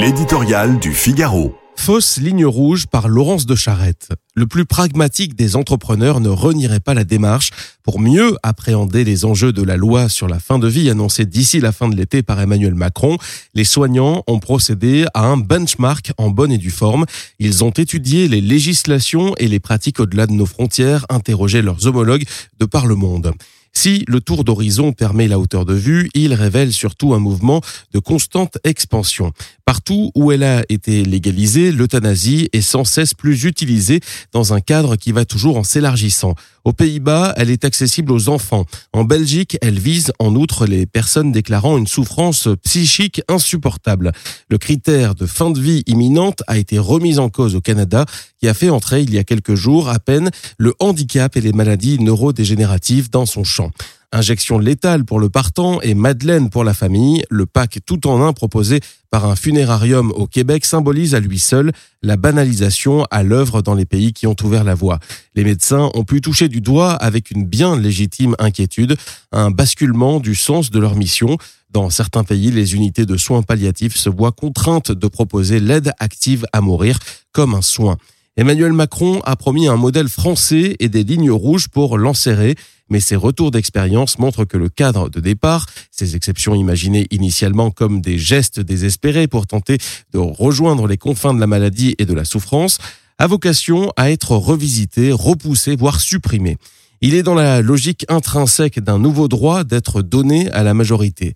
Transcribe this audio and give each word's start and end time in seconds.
L'éditorial 0.00 0.78
du 0.78 0.94
Figaro. 0.94 1.54
Fausse 1.76 2.16
ligne 2.16 2.46
rouge 2.46 2.86
par 2.86 3.06
Laurence 3.06 3.44
de 3.44 3.54
Charette. 3.54 4.08
Le 4.34 4.46
plus 4.46 4.64
pragmatique 4.64 5.36
des 5.36 5.56
entrepreneurs 5.56 6.20
ne 6.20 6.30
renierait 6.30 6.80
pas 6.80 6.94
la 6.94 7.04
démarche 7.04 7.50
pour 7.82 8.00
mieux 8.00 8.34
appréhender 8.42 9.04
les 9.04 9.26
enjeux 9.26 9.52
de 9.52 9.62
la 9.62 9.76
loi 9.76 10.08
sur 10.08 10.26
la 10.26 10.38
fin 10.38 10.58
de 10.58 10.66
vie 10.66 10.88
annoncée 10.88 11.26
d'ici 11.26 11.60
la 11.60 11.70
fin 11.70 11.90
de 11.90 11.96
l'été 11.96 12.22
par 12.22 12.40
Emmanuel 12.40 12.74
Macron. 12.74 13.18
Les 13.52 13.64
soignants 13.64 14.24
ont 14.26 14.38
procédé 14.38 15.04
à 15.12 15.26
un 15.26 15.36
benchmark 15.36 16.12
en 16.16 16.30
bonne 16.30 16.52
et 16.52 16.58
due 16.58 16.70
forme. 16.70 17.04
Ils 17.38 17.62
ont 17.62 17.72
étudié 17.72 18.26
les 18.26 18.40
législations 18.40 19.34
et 19.36 19.48
les 19.48 19.60
pratiques 19.60 20.00
au-delà 20.00 20.26
de 20.26 20.32
nos 20.32 20.46
frontières, 20.46 21.04
interrogé 21.10 21.60
leurs 21.60 21.86
homologues 21.86 22.24
de 22.58 22.64
par 22.64 22.86
le 22.86 22.94
monde. 22.94 23.34
Si 23.72 24.04
le 24.08 24.20
tour 24.20 24.44
d'horizon 24.44 24.92
permet 24.92 25.28
la 25.28 25.38
hauteur 25.38 25.64
de 25.64 25.74
vue, 25.74 26.10
il 26.14 26.34
révèle 26.34 26.72
surtout 26.72 27.14
un 27.14 27.18
mouvement 27.18 27.60
de 27.92 27.98
constante 27.98 28.58
expansion. 28.64 29.32
Partout 29.64 30.10
où 30.14 30.32
elle 30.32 30.42
a 30.42 30.64
été 30.68 31.04
légalisée, 31.04 31.70
l'euthanasie 31.70 32.48
est 32.52 32.60
sans 32.60 32.84
cesse 32.84 33.14
plus 33.14 33.44
utilisée 33.44 34.00
dans 34.32 34.52
un 34.52 34.60
cadre 34.60 34.96
qui 34.96 35.12
va 35.12 35.24
toujours 35.24 35.56
en 35.56 35.64
s'élargissant. 35.64 36.34
Aux 36.64 36.72
Pays-Bas, 36.72 37.32
elle 37.36 37.50
est 37.50 37.64
accessible 37.64 38.12
aux 38.12 38.28
enfants. 38.28 38.66
En 38.92 39.04
Belgique, 39.04 39.56
elle 39.62 39.78
vise 39.78 40.12
en 40.18 40.34
outre 40.34 40.66
les 40.66 40.86
personnes 40.86 41.32
déclarant 41.32 41.78
une 41.78 41.86
souffrance 41.86 42.48
psychique 42.64 43.22
insupportable. 43.28 44.12
Le 44.48 44.58
critère 44.58 45.14
de 45.14 45.26
fin 45.26 45.50
de 45.50 45.60
vie 45.60 45.82
imminente 45.86 46.42
a 46.46 46.58
été 46.58 46.78
remis 46.78 47.18
en 47.18 47.30
cause 47.30 47.54
au 47.54 47.60
Canada, 47.60 48.04
qui 48.38 48.48
a 48.48 48.54
fait 48.54 48.70
entrer 48.70 49.02
il 49.02 49.14
y 49.14 49.18
a 49.18 49.24
quelques 49.24 49.54
jours 49.54 49.88
à 49.88 49.98
peine 49.98 50.30
le 50.58 50.74
handicap 50.80 51.36
et 51.36 51.40
les 51.40 51.52
maladies 51.52 51.98
neurodégénératives 51.98 53.10
dans 53.10 53.26
son 53.26 53.44
champ. 53.44 53.70
Injection 54.12 54.58
létale 54.58 55.04
pour 55.04 55.20
le 55.20 55.28
partant 55.28 55.80
et 55.82 55.94
Madeleine 55.94 56.50
pour 56.50 56.64
la 56.64 56.74
famille, 56.74 57.22
le 57.30 57.46
pack 57.46 57.78
tout 57.86 58.08
en 58.08 58.26
un 58.26 58.32
proposé 58.32 58.80
par 59.08 59.24
un 59.24 59.36
funérarium 59.36 60.10
au 60.16 60.26
Québec 60.26 60.64
symbolise 60.64 61.14
à 61.14 61.20
lui 61.20 61.38
seul 61.38 61.70
la 62.02 62.16
banalisation 62.16 63.04
à 63.12 63.22
l'œuvre 63.22 63.62
dans 63.62 63.74
les 63.74 63.84
pays 63.84 64.12
qui 64.12 64.26
ont 64.26 64.34
ouvert 64.42 64.64
la 64.64 64.74
voie. 64.74 64.98
Les 65.36 65.44
médecins 65.44 65.90
ont 65.94 66.02
pu 66.02 66.20
toucher 66.20 66.48
du 66.48 66.60
doigt 66.60 66.92
avec 66.94 67.30
une 67.30 67.46
bien 67.46 67.78
légitime 67.78 68.34
inquiétude 68.40 68.96
un 69.30 69.52
basculement 69.52 70.18
du 70.18 70.34
sens 70.34 70.72
de 70.72 70.80
leur 70.80 70.96
mission. 70.96 71.38
Dans 71.70 71.88
certains 71.88 72.24
pays, 72.24 72.50
les 72.50 72.74
unités 72.74 73.06
de 73.06 73.16
soins 73.16 73.42
palliatifs 73.42 73.94
se 73.94 74.10
voient 74.10 74.32
contraintes 74.32 74.90
de 74.90 75.06
proposer 75.06 75.60
l'aide 75.60 75.92
active 76.00 76.46
à 76.52 76.60
mourir 76.60 76.98
comme 77.30 77.54
un 77.54 77.62
soin. 77.62 77.96
Emmanuel 78.40 78.72
Macron 78.72 79.20
a 79.26 79.36
promis 79.36 79.68
un 79.68 79.76
modèle 79.76 80.08
français 80.08 80.74
et 80.78 80.88
des 80.88 81.04
lignes 81.04 81.30
rouges 81.30 81.68
pour 81.68 81.98
l'enserrer, 81.98 82.54
mais 82.88 82.98
ses 82.98 83.14
retours 83.14 83.50
d'expérience 83.50 84.18
montrent 84.18 84.46
que 84.46 84.56
le 84.56 84.70
cadre 84.70 85.10
de 85.10 85.20
départ, 85.20 85.66
ces 85.90 86.16
exceptions 86.16 86.54
imaginées 86.54 87.06
initialement 87.10 87.70
comme 87.70 88.00
des 88.00 88.16
gestes 88.16 88.58
désespérés 88.58 89.26
pour 89.26 89.46
tenter 89.46 89.76
de 90.14 90.18
rejoindre 90.18 90.86
les 90.86 90.96
confins 90.96 91.34
de 91.34 91.38
la 91.38 91.46
maladie 91.46 91.94
et 91.98 92.06
de 92.06 92.14
la 92.14 92.24
souffrance, 92.24 92.78
a 93.18 93.26
vocation 93.26 93.92
à 93.98 94.10
être 94.10 94.34
revisité, 94.34 95.12
repoussé, 95.12 95.76
voire 95.76 96.00
supprimé. 96.00 96.56
Il 97.02 97.14
est 97.14 97.22
dans 97.22 97.34
la 97.34 97.60
logique 97.60 98.06
intrinsèque 98.08 98.80
d'un 98.80 98.98
nouveau 98.98 99.28
droit 99.28 99.64
d'être 99.64 100.00
donné 100.00 100.50
à 100.52 100.62
la 100.62 100.72
majorité. 100.72 101.34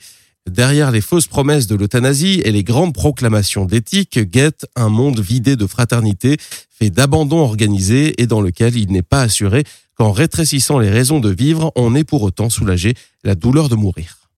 Derrière 0.51 0.91
les 0.91 1.01
fausses 1.01 1.27
promesses 1.27 1.67
de 1.67 1.75
l'euthanasie 1.75 2.43
et 2.45 2.53
les 2.53 2.65
grandes 2.65 2.93
proclamations 2.93 3.65
d'éthique 3.65 4.19
guette 4.19 4.67
un 4.77 4.91
monde 4.91 5.21
vidé 5.21 5.57
de 5.57 5.67
fraternité, 5.67 6.37
fait 6.71 6.91
d'abandon 6.91 7.39
organisé 7.39 8.21
et 8.21 8.27
dans 8.27 8.43
lequel 8.43 8.77
il 8.77 8.93
n'est 8.93 9.03
pas 9.03 9.23
assuré 9.23 9.65
qu'en 9.97 10.13
rétrécissant 10.13 10.79
les 10.79 10.91
raisons 10.91 11.21
de 11.21 11.31
vivre, 11.31 11.73
on 11.77 11.95
est 11.95 12.05
pour 12.05 12.23
autant 12.23 12.51
soulagé 12.51 12.95
la 13.23 13.35
douleur 13.35 13.71
de 13.71 13.75
mourir. 13.75 14.24